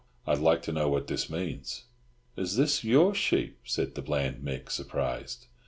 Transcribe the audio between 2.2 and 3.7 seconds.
"Is thim your sheep?"